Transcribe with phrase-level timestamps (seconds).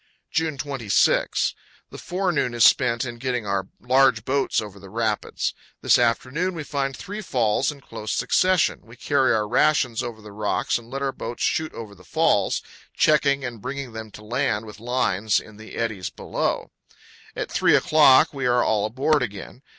[0.31, 1.53] June 26.
[1.91, 5.53] The forenoon is spent in getting our large boats over the rapids.
[5.83, 8.79] This afternoon we find three falls in close succession.
[8.83, 12.63] We carry our rations over the rocks and let our boats shoot over the falls,
[12.95, 16.71] checking and bringing them to land with lines in the eddies below.
[17.35, 19.61] At three o'clock we are all aboard again.